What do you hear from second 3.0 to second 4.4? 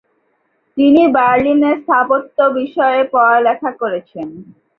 পড়ালেখা করেছেন।